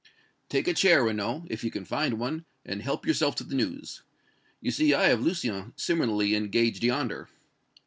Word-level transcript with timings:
"Take 0.49 0.67
a 0.67 0.73
chair, 0.73 1.03
Renaud, 1.03 1.45
if 1.51 1.63
you 1.63 1.69
can 1.69 1.85
find 1.85 2.15
one, 2.17 2.45
and 2.65 2.81
help 2.81 3.05
yourself 3.05 3.35
to 3.35 3.43
the 3.43 3.53
news. 3.53 4.01
You 4.59 4.71
see 4.71 4.95
I 4.95 5.09
have 5.09 5.21
Lucien 5.21 5.73
similarly 5.77 6.33
engaged 6.33 6.83
yonder." 6.83 7.29